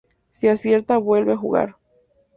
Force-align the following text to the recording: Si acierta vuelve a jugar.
Si 0.31 0.47
acierta 0.47 0.97
vuelve 0.97 1.33
a 1.33 1.37
jugar. 1.37 1.75